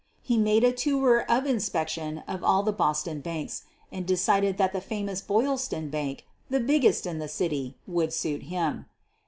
[0.23, 4.81] He made a tour of inspection of all the Boston banks, and decided that the
[4.81, 8.87] famous Boylston Bank, the biggest in the city, would suit him.